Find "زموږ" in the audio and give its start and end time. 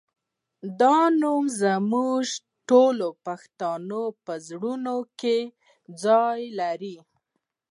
1.61-2.21